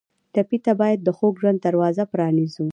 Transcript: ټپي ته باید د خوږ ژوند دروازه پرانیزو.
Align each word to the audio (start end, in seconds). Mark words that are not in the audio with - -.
ټپي 0.33 0.57
ته 0.65 0.71
باید 0.81 0.99
د 1.03 1.09
خوږ 1.17 1.33
ژوند 1.41 1.59
دروازه 1.61 2.03
پرانیزو. 2.11 2.65